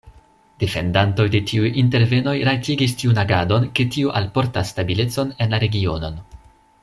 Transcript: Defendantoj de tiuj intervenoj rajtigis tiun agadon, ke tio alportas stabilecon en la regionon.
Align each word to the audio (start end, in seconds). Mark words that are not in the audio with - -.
Defendantoj 0.61 1.25
de 1.35 1.41
tiuj 1.51 1.69
intervenoj 1.81 2.33
rajtigis 2.49 2.97
tiun 3.01 3.21
agadon, 3.25 3.69
ke 3.79 3.85
tio 3.97 4.15
alportas 4.21 4.73
stabilecon 4.75 5.35
en 5.47 5.55
la 5.55 5.61
regionon. 5.67 6.19